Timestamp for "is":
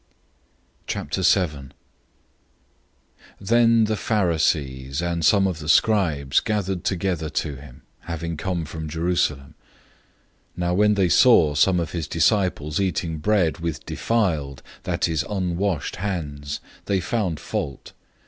15.07-15.23